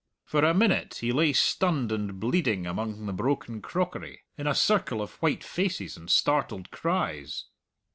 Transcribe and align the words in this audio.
For 0.25 0.43
a 0.43 0.55
minute 0.55 0.95
he 1.01 1.11
lay 1.11 1.31
stunned 1.31 1.91
and 1.91 2.19
bleeding 2.19 2.65
among 2.65 3.05
the 3.05 3.13
broken 3.13 3.61
crockery, 3.61 4.23
in 4.35 4.47
a 4.47 4.55
circle 4.55 4.99
of 4.99 5.11
white 5.21 5.43
faces 5.43 5.95
and 5.95 6.09
startled 6.09 6.71
cries. 6.71 7.45